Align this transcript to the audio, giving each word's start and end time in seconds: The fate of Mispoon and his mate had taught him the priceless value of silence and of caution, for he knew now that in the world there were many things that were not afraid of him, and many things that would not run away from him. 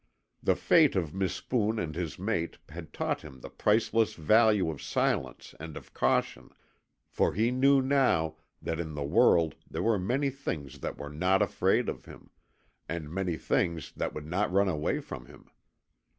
The 0.41 0.55
fate 0.55 0.95
of 0.95 1.13
Mispoon 1.13 1.77
and 1.77 1.93
his 1.93 2.17
mate 2.17 2.57
had 2.69 2.91
taught 2.91 3.21
him 3.21 3.39
the 3.39 3.51
priceless 3.51 4.15
value 4.15 4.71
of 4.71 4.81
silence 4.81 5.53
and 5.59 5.77
of 5.77 5.93
caution, 5.93 6.49
for 7.07 7.35
he 7.35 7.51
knew 7.51 7.83
now 7.83 8.37
that 8.63 8.79
in 8.79 8.95
the 8.95 9.03
world 9.03 9.53
there 9.69 9.83
were 9.83 9.99
many 9.99 10.31
things 10.31 10.79
that 10.79 10.97
were 10.97 11.11
not 11.11 11.43
afraid 11.43 11.87
of 11.87 12.05
him, 12.05 12.31
and 12.89 13.13
many 13.13 13.37
things 13.37 13.91
that 13.95 14.11
would 14.15 14.25
not 14.25 14.51
run 14.51 14.67
away 14.67 15.01
from 15.01 15.27
him. 15.27 15.51